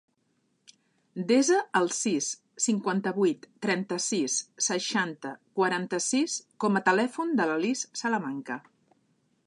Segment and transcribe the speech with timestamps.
[1.31, 2.29] Desa el sis,
[2.67, 4.39] cinquanta-vuit, trenta-sis,
[4.71, 8.59] seixanta, quaranta-sis com a telèfon de la Lis Salamanca.